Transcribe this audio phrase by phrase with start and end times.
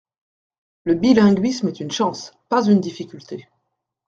[0.83, 3.47] Le bilinguisme est une chance, pas une difficulté.